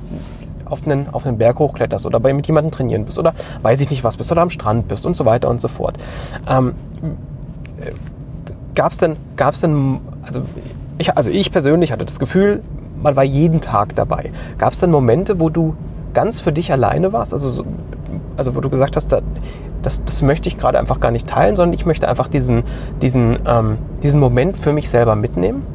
[0.66, 3.90] auf einen, auf einen Berg hochkletterst oder bei mit jemandem trainieren bist oder weiß ich
[3.90, 5.98] nicht was bist oder am Strand bist und so weiter und so fort.
[6.50, 6.74] Ähm,
[8.78, 10.44] Gab es denn, gab's denn, also
[11.00, 12.62] ich, also ich persönlich hatte das Gefühl,
[13.02, 14.32] man war jeden Tag dabei.
[14.60, 15.76] Gab es denn Momente, wo du
[16.14, 17.34] ganz für dich alleine warst?
[17.34, 17.66] Also,
[18.38, 19.22] also wo du gesagt hast, da,
[19.82, 22.64] das, das möchte ich gerade einfach gar nicht teilen, sondern ich möchte einfach diesen,
[23.02, 25.66] diesen, ähm, diesen Moment für mich selber mitnehmen?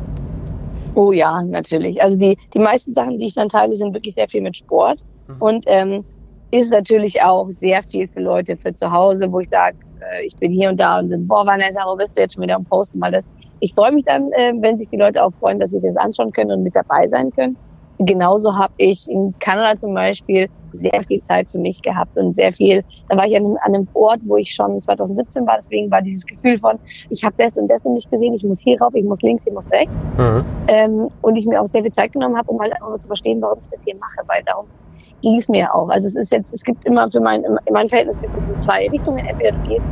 [0.95, 2.03] Oh ja, natürlich.
[2.03, 4.99] Also die, die meisten Sachen, die ich dann teile, sind wirklich sehr viel mit Sport.
[5.29, 5.37] Mhm.
[5.39, 6.05] Und ähm,
[6.51, 10.37] ist natürlich auch sehr viel für Leute für zu Hause, wo ich sage, äh, ich
[10.37, 12.65] bin hier und da und sind, boah, Vanessa, wo bist du jetzt schon wieder am
[12.65, 13.01] Posten?
[13.01, 13.25] Weil das,
[13.61, 16.33] ich freue mich dann, äh, wenn sich die Leute auch freuen, dass sie das anschauen
[16.33, 17.57] können und mit dabei sein können.
[18.05, 22.53] Genauso habe ich in Kanada zum Beispiel sehr viel Zeit für mich gehabt und sehr
[22.53, 25.91] viel, da war ich an einem, an einem Ort, wo ich schon 2017 war, deswegen
[25.91, 26.79] war dieses Gefühl von,
[27.11, 29.47] ich habe das und das und nicht gesehen, ich muss hier rauf, ich muss links,
[29.47, 29.93] ich muss rechts.
[30.17, 30.45] Mhm.
[30.69, 33.41] Ähm, und ich mir auch sehr viel Zeit genommen habe, um halt einfach zu verstehen,
[33.41, 34.67] warum ich das hier mache, weil darum
[35.21, 35.89] ging es mir auch.
[35.89, 38.89] Also es ist jetzt, es gibt immer für mein, in meinem Verhältnis gibt es zwei
[38.89, 39.25] Richtungen.
[39.25, 39.83] Entweder du gehst,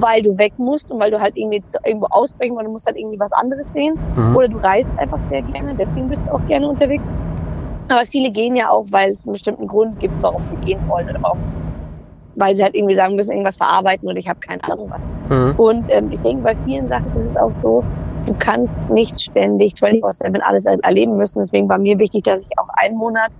[0.00, 2.96] weil du weg musst und weil du halt irgendwie irgendwo ausbrechen, weil du musst halt
[2.96, 3.96] irgendwie was anderes sehen.
[4.16, 4.36] Mhm.
[4.36, 7.04] Oder du reist einfach sehr gerne, deswegen bist du auch gerne unterwegs.
[7.88, 11.04] Aber viele gehen ja auch, weil es einen bestimmten Grund gibt, warum sie gehen wollen
[11.04, 11.38] oder warum
[12.34, 15.00] weil sie halt irgendwie sagen müssen, irgendwas verarbeiten oder ich habe keine Ahnung was.
[15.28, 15.54] Mhm.
[15.56, 17.84] Und ähm, ich denke, bei vielen Sachen ist es auch so,
[18.26, 21.40] du kannst nicht ständig 24-7 alles erleben müssen.
[21.40, 23.30] Deswegen war mir wichtig, dass ich auch einen Monat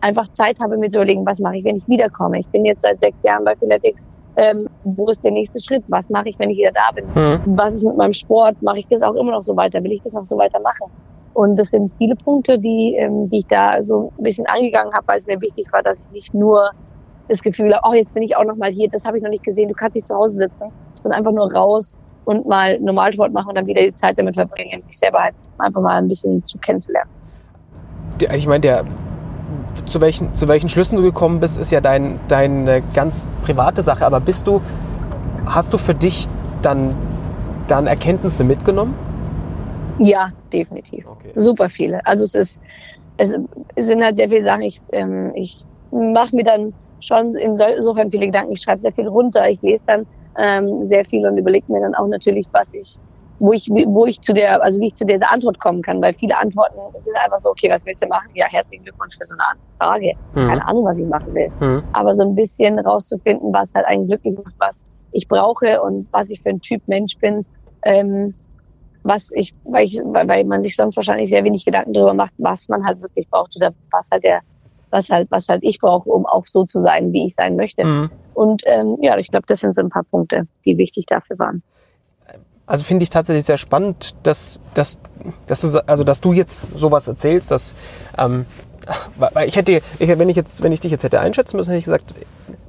[0.00, 2.40] einfach Zeit habe, mir zu überlegen, was mache ich, wenn ich wiederkomme.
[2.40, 4.02] Ich bin jetzt seit sechs Jahren bei Philetics.
[4.40, 5.84] Ähm, wo ist der nächste Schritt?
[5.88, 7.04] Was mache ich, wenn ich wieder da bin?
[7.14, 7.58] Mhm.
[7.58, 8.60] Was ist mit meinem Sport?
[8.62, 9.84] Mache ich das auch immer noch so weiter?
[9.84, 10.90] Will ich das auch so weitermachen?
[11.34, 15.06] Und das sind viele Punkte, die, ähm, die ich da so ein bisschen angegangen habe,
[15.08, 16.70] weil es mir wichtig war, dass ich nicht nur
[17.28, 19.30] das Gefühl habe, oh, jetzt bin ich auch noch mal hier, das habe ich noch
[19.30, 20.72] nicht gesehen, du kannst nicht zu Hause sitzen,
[21.02, 24.82] sondern einfach nur raus und mal Normalsport machen und dann wieder die Zeit damit verbringen,
[24.86, 27.10] sich selber halt einfach mal ein bisschen zu kennenzulernen.
[28.34, 28.84] Ich meine, der
[29.86, 34.04] zu welchen, zu welchen Schlüssen du gekommen bist, ist ja dein, deine ganz private Sache.
[34.04, 34.60] Aber bist du,
[35.46, 36.28] hast du für dich
[36.62, 36.94] dann,
[37.66, 38.94] dann Erkenntnisse mitgenommen?
[39.98, 41.06] Ja, definitiv.
[41.06, 41.32] Okay.
[41.34, 42.04] Super viele.
[42.06, 42.60] Also es ist,
[43.16, 43.32] es
[43.76, 44.62] sind halt sehr viele Sachen.
[44.62, 48.52] Ich, ähm, ich mache mir dann schon insofern viele Gedanken.
[48.52, 49.48] Ich schreibe sehr viel runter.
[49.48, 50.06] Ich lese dann
[50.38, 52.96] ähm, sehr viel und überlege mir dann auch natürlich, was ich
[53.40, 56.14] wo ich, wo ich zu der, also wie ich zu dieser Antwort kommen kann, weil
[56.14, 58.28] viele Antworten sind einfach so, okay, was willst du machen?
[58.34, 60.12] Ja, herzlichen Glückwunsch für so eine Frage.
[60.34, 60.48] Mhm.
[60.48, 61.48] Keine Ahnung, was ich machen will.
[61.58, 61.82] Mhm.
[61.92, 66.28] Aber so ein bisschen rauszufinden, was halt eigentlich glücklich macht, was ich brauche und was
[66.28, 67.44] ich für ein Typ Mensch bin,
[67.82, 68.34] ähm,
[69.02, 72.68] was ich, weil ich, weil man sich sonst wahrscheinlich sehr wenig Gedanken darüber macht, was
[72.68, 74.40] man halt wirklich braucht oder was halt der,
[74.90, 77.84] was halt, was halt ich brauche, um auch so zu sein, wie ich sein möchte.
[77.84, 78.10] Mhm.
[78.34, 81.62] Und ähm, ja, ich glaube, das sind so ein paar Punkte, die wichtig dafür waren.
[82.70, 84.96] Also finde ich tatsächlich sehr spannend, dass, dass,
[85.48, 87.74] dass, du, also dass du jetzt sowas erzählst, dass
[88.16, 88.46] ähm,
[89.16, 91.80] weil ich hätte, ich, wenn ich jetzt, wenn ich dich jetzt hätte einschätzen müssen, hätte
[91.80, 92.14] ich gesagt,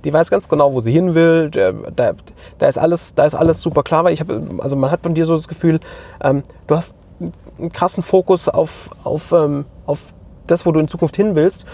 [0.03, 1.51] die weiß ganz genau, wo sie hin will.
[1.51, 2.13] Da,
[2.57, 4.03] da ist alles, da ist alles super klar.
[4.03, 5.79] Weil ich habe, also man hat von dir so das Gefühl,
[6.23, 10.15] ähm, du hast einen krassen Fokus auf, auf, ähm, auf
[10.47, 11.65] das, wo du in Zukunft hin willst.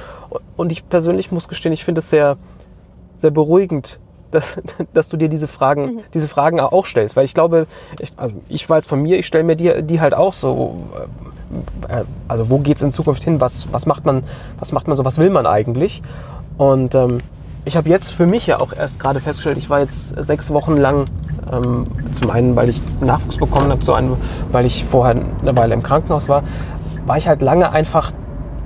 [0.58, 2.36] Und ich persönlich muss gestehen, ich finde es sehr,
[3.16, 4.00] sehr beruhigend,
[4.32, 4.58] dass,
[4.94, 6.00] dass du dir diese Fragen, mhm.
[6.14, 7.16] diese Fragen auch stellst.
[7.16, 7.68] Weil ich glaube,
[8.00, 10.78] ich, also ich weiß von mir, ich stelle mir die, die halt auch so,
[11.88, 13.40] äh, also wo geht es in Zukunft hin?
[13.40, 14.24] Was, was macht man,
[14.60, 16.02] was macht man so, was will man eigentlich?
[16.58, 17.20] Und ähm,
[17.66, 20.78] ich habe jetzt für mich ja auch erst gerade festgestellt, ich war jetzt sechs Wochen
[20.78, 21.06] lang,
[21.52, 24.18] ähm, zum einen, weil ich Nachwuchs bekommen habe, zum einen,
[24.52, 26.44] weil ich vorher eine Weile im Krankenhaus war,
[27.06, 28.12] war ich halt lange einfach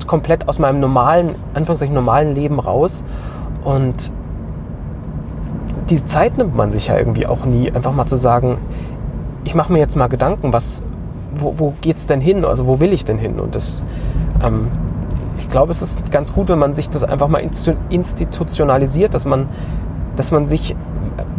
[0.08, 3.04] komplett aus meinem normalen, Anführungszeichen normalen Leben raus.
[3.64, 4.12] Und
[5.90, 8.58] die Zeit nimmt man sich ja irgendwie auch nie, einfach mal zu sagen,
[9.44, 10.82] ich mache mir jetzt mal Gedanken, was,
[11.36, 12.46] wo, wo es denn hin?
[12.46, 13.40] Also wo will ich denn hin?
[13.40, 13.84] Und das,
[14.44, 14.68] ähm,
[15.40, 17.42] ich glaube, es ist ganz gut, wenn man sich das einfach mal
[17.90, 19.50] institutionalisiert, dass man,
[20.16, 20.76] dass man sich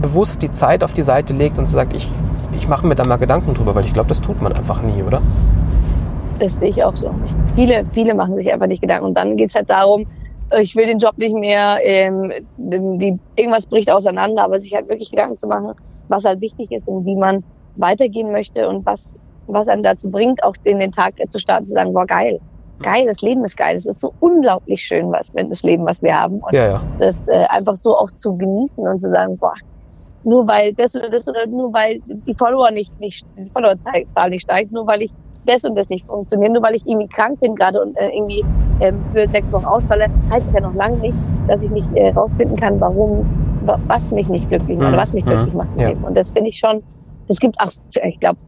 [0.00, 2.08] bewusst die Zeit auf die Seite legt und sagt, ich,
[2.56, 5.02] ich mache mir da mal Gedanken drüber, weil ich glaube, das tut man einfach nie,
[5.02, 5.22] oder?
[6.38, 7.14] Das sehe ich auch so.
[7.54, 9.06] Viele, viele machen sich einfach nicht Gedanken.
[9.06, 10.06] Und dann geht es halt darum,
[10.60, 15.10] ich will den Job nicht mehr, ähm, die, irgendwas bricht auseinander, aber sich halt wirklich
[15.10, 15.72] Gedanken zu machen,
[16.08, 17.42] was halt wichtig ist und wie man
[17.74, 19.12] weitergehen möchte und was,
[19.46, 22.38] was einem dazu bringt, auch in den Tag zu starten, zu sagen, boah, geil.
[22.82, 23.76] Geil, das Leben ist geil.
[23.76, 26.40] Es ist so unglaublich schön, was wenn das Leben, was wir haben.
[26.40, 26.82] Und Ja, ja.
[26.98, 29.54] das äh, einfach so auch zu genießen und zu sagen, boah,
[30.24, 34.42] nur weil das oder das oder nur weil die Follower nicht, nicht die Followerzahl nicht
[34.42, 35.12] steigt, nur weil ich
[35.44, 38.44] das und das nicht funktioniert, nur weil ich irgendwie krank bin gerade und äh, irgendwie
[38.78, 42.10] ähm, für sechs Wochen ausfalle, heißt es ja noch lange nicht, dass ich nicht äh,
[42.10, 43.26] rausfinden kann, warum,
[43.60, 44.94] wa- was mich nicht glücklich macht, Mhm.
[44.94, 45.30] oder was mich Mhm.
[45.30, 45.88] glücklich macht im Ja.
[46.06, 46.82] Und das finde ich schon,
[47.28, 47.70] das gibt, ach,
[48.04, 48.38] ich glaube,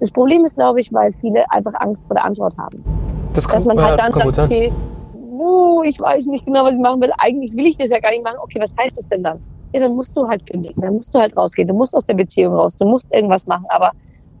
[0.00, 2.84] das Problem ist, glaube ich, weil viele einfach Angst vor der Antwort haben.
[3.34, 4.72] Das Dass kann, man ja, halt dann sagt, okay,
[5.14, 7.12] uh, ich weiß nicht genau, was ich machen will.
[7.18, 8.36] Eigentlich will ich das ja gar nicht machen.
[8.42, 9.42] Okay, was heißt das denn dann?
[9.72, 12.14] Ja, dann musst du halt kündigen, dann musst du halt rausgehen, du musst aus der
[12.14, 13.64] Beziehung raus, du musst irgendwas machen.
[13.68, 13.92] Aber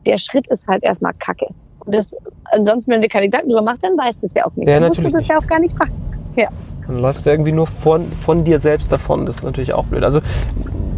[0.06, 1.46] der Schritt ist halt erstmal Kacke.
[1.86, 2.14] Das,
[2.52, 4.66] ansonsten, wenn du keine Gedanken drüber machst, dann weißt du es ja auch nicht.
[4.68, 5.92] Ja, dann natürlich musst du das ja auch gar nicht machen.
[6.86, 9.24] Dann läufst du irgendwie nur von, von dir selbst davon.
[9.24, 10.04] Das ist natürlich auch blöd.
[10.04, 10.20] Also,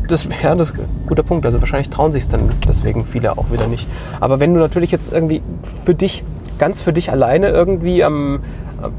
[0.08, 1.46] das wäre das ist ein guter Punkt.
[1.46, 3.86] Also, wahrscheinlich trauen sich es dann deswegen viele auch wieder nicht.
[4.20, 5.42] Aber wenn du natürlich jetzt irgendwie
[5.84, 6.24] für dich,
[6.58, 8.40] ganz für dich alleine irgendwie am,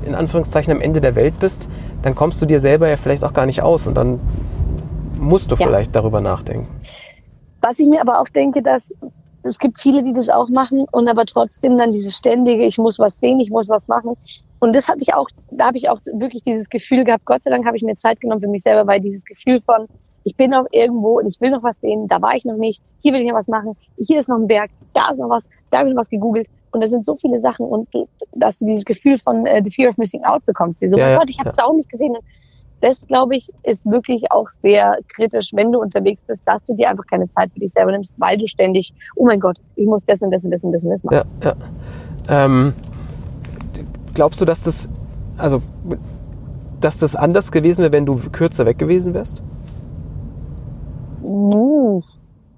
[0.05, 1.67] in Anführungszeichen am Ende der Welt bist,
[2.03, 3.85] dann kommst du dir selber ja vielleicht auch gar nicht aus.
[3.85, 4.21] Und dann
[5.19, 5.65] musst du Ja.
[5.67, 6.67] vielleicht darüber nachdenken.
[7.61, 8.93] Was ich mir aber auch denke, dass
[9.47, 12.99] es gibt viele, die das auch machen und aber trotzdem dann dieses ständige, ich muss
[12.99, 14.15] was sehen, ich muss was machen.
[14.59, 17.51] Und das hatte ich auch, da habe ich auch wirklich dieses Gefühl gehabt, Gott sei
[17.51, 19.87] Dank habe ich mir Zeit genommen für mich selber, weil dieses Gefühl von,
[20.23, 22.81] ich bin noch irgendwo und ich will noch was sehen, da war ich noch nicht,
[23.01, 25.47] hier will ich noch was machen, hier ist noch ein Berg, da ist noch was,
[25.71, 26.47] da habe ich noch was gegoogelt.
[26.71, 27.87] Und da sind so viele Sachen und
[28.33, 30.81] dass du dieses Gefühl von äh, the fear of missing out bekommst.
[30.81, 31.55] Die so, Ja, oh ja, Gott, ich habe ja.
[31.57, 32.15] es auch nicht gesehen.
[32.15, 32.23] Und
[32.81, 36.89] das, glaube ich, ist wirklich auch sehr kritisch, wenn du unterwegs bist, dass du dir
[36.89, 40.05] einfach keine Zeit für dich selber nimmst, weil du ständig, oh mein Gott, ich muss
[40.05, 41.27] das und das und das und das und das machen.
[41.43, 41.55] Ja,
[42.29, 42.45] ja.
[42.45, 42.73] Ähm,
[44.13, 44.89] glaubst du, dass das,
[45.37, 45.61] also,
[46.79, 49.41] dass das anders gewesen wäre, wenn du kürzer weg gewesen wärst?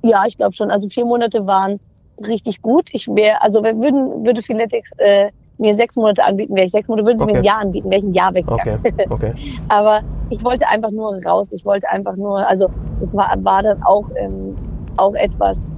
[0.03, 0.71] Ja, ich glaube schon.
[0.71, 1.79] Also vier Monate waren
[2.25, 2.89] richtig gut.
[2.93, 5.29] Ich wäre, also wir würden, würde Freeletics äh,
[5.59, 7.39] mir sechs Monate anbieten, wäre ich sechs Monate, würden sie mir Okay.
[7.39, 8.73] ein Jahr anbieten, wäre ich ein Jahr weggegangen.
[8.75, 9.33] Okay, okay.
[9.67, 11.47] Aber ich wollte einfach nur raus.
[11.51, 12.69] Ich wollte einfach nur, also
[12.99, 14.57] das war, war dann auch, ähm,
[14.97, 15.73] auch etwas,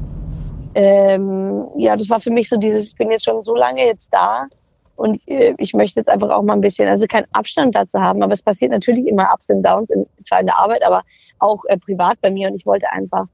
[0.73, 4.09] ähm, ja, das war für mich so dieses, ich bin jetzt schon so lange jetzt
[4.13, 4.47] da
[4.95, 8.23] und äh, ich möchte jetzt einfach auch mal ein bisschen, also keinen Abstand dazu haben,
[8.23, 11.03] aber es passiert natürlich immer Ups und Downs in, zwar in der Arbeit, aber
[11.39, 13.25] auch äh, privat bei mir und ich wollte einfach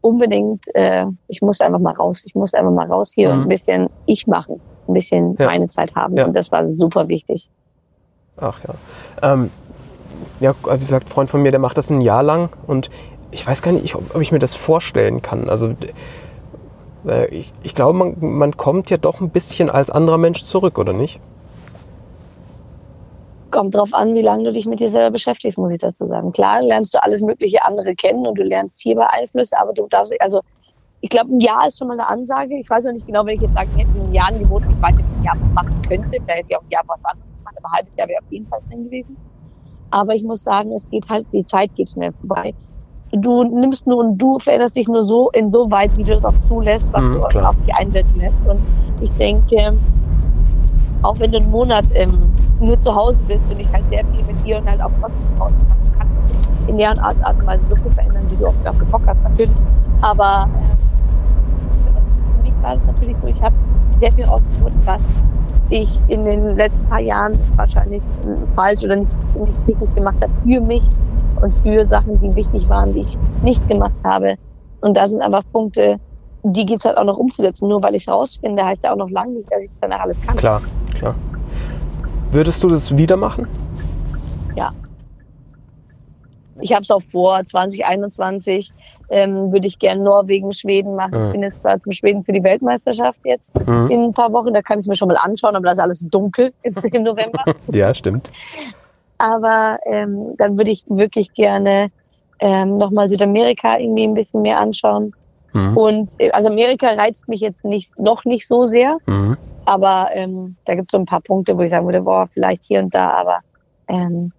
[0.00, 3.32] unbedingt, äh, ich musste einfach mal raus, ich musste einfach mal raus hier Mhm.
[3.32, 5.46] und ein bisschen ich machen, ein bisschen Ja.
[5.46, 6.26] meine Zeit haben Ja.
[6.26, 7.48] und das war super wichtig.
[8.36, 9.32] Ach ja.
[9.32, 9.50] Ähm,
[10.40, 12.90] ja, wie gesagt, Freund von mir, der macht das ein Jahr lang und
[13.30, 15.48] ich weiß gar nicht, ob ob ich mir das vorstellen kann.
[15.50, 15.74] Also
[17.06, 20.78] äh, ich, ich glaube, man, man kommt ja doch ein bisschen als anderer Mensch zurück,
[20.78, 21.20] oder nicht?
[23.50, 26.32] Kommt drauf an, wie lange du dich mit dir selber beschäftigst, muss ich dazu sagen.
[26.32, 30.12] Klar, lernst du alles mögliche andere kennen und du lernst hierbei Einflüsse, aber du darfst,
[30.20, 30.42] also
[31.00, 32.54] ich glaube, ein Jahr ist schon mal eine Ansage.
[32.58, 34.82] Ich weiß auch nicht genau, wenn ich jetzt sage, ich hätte ein Jahr angeboten, ich
[34.82, 37.54] weiß nicht, ein Jahr machen könnte, vielleicht hätte ich auch ein Jahr was anderes gemacht,
[37.58, 39.18] aber ein halbes Jahr wäre auf jeden Fall drin gewesen.
[39.90, 42.54] Aber ich muss sagen, es geht halt, die Zeit geht schnell vorbei.
[43.12, 46.88] Du nimmst nur und du veränderst dich nur so insoweit, wie du das auch zulässt,
[46.92, 48.44] was Mhm, du auf dich einwirken lässt.
[48.46, 48.66] Und
[49.00, 49.80] ich denke,
[51.02, 54.24] auch wenn du einen Monat ähm, nur zu Hause bist und dich halt sehr viel
[54.24, 56.14] mit dir und halt auch trotzdem draußen machen kannst,
[56.66, 59.22] in der Art, Art und Weise so viel verändern, wie du auch dafür Bock hast,
[59.22, 59.62] natürlich.
[60.00, 60.76] Aber äh,
[62.62, 63.54] war es natürlich so, ich habe
[64.00, 65.02] sehr viel ausgefunden, was
[65.70, 70.32] ich in den letzten paar Jahren wahrscheinlich äh, falsch oder nicht, nicht richtig gemacht habe
[70.44, 70.82] für mich
[71.42, 74.36] und für Sachen, die wichtig waren, die ich nicht gemacht habe.
[74.80, 75.98] Und da sind einfach Punkte,
[76.42, 77.68] die geht's halt auch noch umzusetzen.
[77.68, 80.00] Nur weil ich es rausfinde, heißt ja auch noch lange nicht, dass ich es danach
[80.00, 80.36] alles kann.
[80.36, 80.62] Klar,
[80.94, 81.14] klar.
[82.30, 83.46] Würdest du das wieder machen?
[86.60, 88.70] Ich habe es auch vor, 2021
[89.10, 91.18] ähm, würde ich gerne Norwegen, Schweden machen.
[91.18, 91.26] Mhm.
[91.26, 93.90] Ich bin jetzt zwar zum Schweden für die Weltmeisterschaft jetzt Mhm.
[93.90, 95.78] in ein paar Wochen, da kann ich es mir schon mal anschauen, aber da ist
[95.78, 97.42] alles dunkel im November.
[97.72, 98.30] Ja, stimmt.
[99.18, 101.90] Aber ähm, dann würde ich wirklich gerne
[102.40, 105.12] ähm, nochmal Südamerika irgendwie ein bisschen mehr anschauen.
[105.52, 105.76] Mhm.
[105.76, 109.36] Und äh, also Amerika reizt mich jetzt nicht noch nicht so sehr, Mhm.
[109.64, 112.64] aber ähm, da gibt es so ein paar Punkte, wo ich sagen würde, boah, vielleicht
[112.64, 113.40] hier und da, aber
[113.88, 114.32] ähm,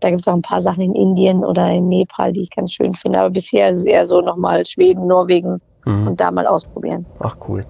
[0.00, 2.72] da gibt es auch ein paar Sachen in Indien oder in Nepal, die ich ganz
[2.72, 3.20] schön finde.
[3.20, 6.08] Aber bisher ist es eher so nochmal Schweden, Norwegen Mhm.
[6.08, 7.06] und da mal ausprobieren.
[7.20, 7.64] Ach cool.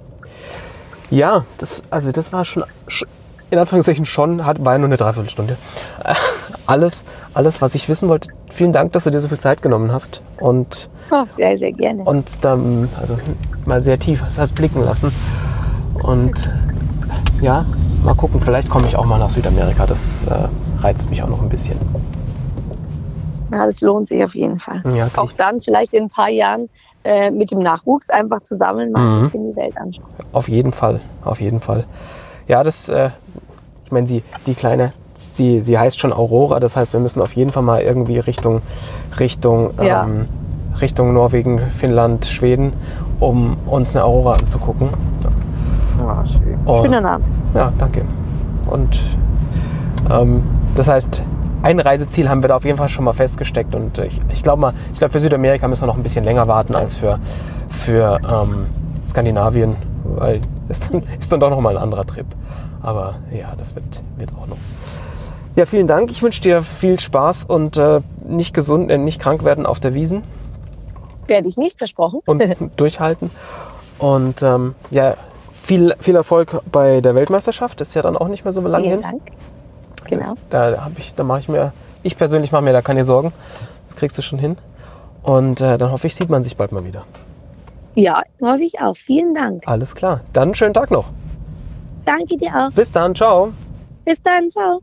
[1.11, 3.05] Ja, das, also das war schon, sch-
[3.51, 5.57] in Anführungszeichen schon, hat, war ja nur eine Dreiviertelstunde.
[6.69, 8.31] Alles, alles, was ich wissen wollte.
[8.51, 12.03] Vielen Dank, dass du dir so viel Zeit genommen hast und Oh, sehr, sehr gerne.
[12.03, 13.17] uns dann also
[13.67, 15.13] mal sehr tief hast blicken lassen.
[16.03, 16.51] Und
[17.41, 17.65] ja,
[18.03, 19.87] mal gucken, vielleicht komme ich auch mal nach Südamerika.
[19.87, 20.49] Das äh,
[20.83, 21.79] reizt mich auch noch ein bisschen.
[23.53, 24.83] Ja, das lohnt sich auf jeden Fall.
[24.95, 26.69] Ja, Auch dann vielleicht in ein paar Jahren
[27.05, 29.17] äh, mit dem Nachwuchs einfach zusammen mal Mhm.
[29.19, 30.05] ein bisschen die Welt anschauen.
[30.33, 31.85] Auf jeden Fall, auf jeden Fall.
[32.49, 33.11] Ja, das, äh,
[33.85, 37.33] ich meine, sie, die kleine, sie, sie heißt schon Aurora, das heißt, wir müssen auf
[37.35, 38.63] jeden Fall mal irgendwie Richtung,
[39.21, 40.03] Richtung, Ja.
[40.05, 40.25] ähm,
[40.81, 42.73] Richtung Norwegen, Finnland, Schweden,
[43.21, 44.89] um uns eine Aurora anzugucken.
[45.99, 46.59] Ja, schön.
[46.67, 46.83] Oh.
[46.83, 47.25] Schöner Name.
[47.55, 48.03] Ja, danke.
[48.69, 48.99] Und
[50.11, 50.43] ähm,
[50.75, 51.23] das heißt,
[51.63, 54.61] ein Reiseziel haben wir da auf jeden Fall schon mal festgesteckt und ich, ich glaube
[54.61, 57.19] mal, ich glaube für Südamerika müssen wir noch ein bisschen länger warten als für,
[57.69, 58.67] für ähm,
[59.05, 62.27] Skandinavien, weil es dann, ist dann doch noch mal ein anderer Trip.
[62.83, 64.59] Aber ja, das wird, wird auch noch.
[65.57, 66.11] Ja, vielen Dank.
[66.11, 69.95] Ich wünsche dir viel Spaß und äh, nicht gesund, äh, nicht krank werden auf der
[69.95, 70.23] Wiesen
[71.27, 72.21] Werde ich nicht versprochen.
[72.27, 72.43] und
[72.77, 73.31] durchhalten.
[73.99, 75.15] Und ähm, ja,
[75.63, 77.81] viel, viel Erfolg bei der Weltmeisterschaft.
[77.81, 79.03] Ist ja dann auch nicht mehr so lange Vielen hin.
[79.03, 79.23] Dank.
[80.11, 80.35] Genau.
[80.51, 83.33] Da habe ich, da mache ich mir, ich persönlich mache mir da keine Sorgen.
[83.89, 84.57] Das kriegst du schon hin.
[85.23, 87.05] Und äh, dann hoffe ich, sieht man sich bald mal wieder.
[87.95, 88.97] Ja, hoffe ich auch.
[88.97, 89.63] Vielen Dank.
[89.67, 90.21] Alles klar.
[90.33, 91.11] Dann schönen Tag noch.
[92.05, 92.71] Danke dir auch.
[92.73, 93.15] Bis dann.
[93.15, 93.53] Ciao.
[94.05, 94.51] Bis dann.
[94.51, 94.83] Ciao.